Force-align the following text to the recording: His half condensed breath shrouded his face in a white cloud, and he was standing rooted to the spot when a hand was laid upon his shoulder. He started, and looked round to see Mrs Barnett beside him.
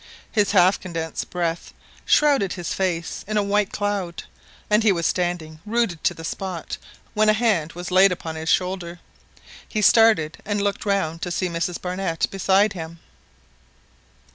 His 0.31 0.49
half 0.53 0.79
condensed 0.79 1.29
breath 1.29 1.75
shrouded 2.05 2.53
his 2.53 2.73
face 2.73 3.23
in 3.27 3.37
a 3.37 3.43
white 3.43 3.71
cloud, 3.71 4.23
and 4.67 4.81
he 4.81 4.91
was 4.91 5.05
standing 5.05 5.59
rooted 5.63 6.03
to 6.05 6.15
the 6.15 6.23
spot 6.23 6.79
when 7.13 7.29
a 7.29 7.33
hand 7.33 7.73
was 7.73 7.91
laid 7.91 8.11
upon 8.11 8.33
his 8.35 8.49
shoulder. 8.49 8.99
He 9.69 9.83
started, 9.83 10.39
and 10.43 10.59
looked 10.59 10.87
round 10.87 11.21
to 11.21 11.29
see 11.29 11.49
Mrs 11.49 11.79
Barnett 11.79 12.25
beside 12.31 12.73
him. 12.73 12.97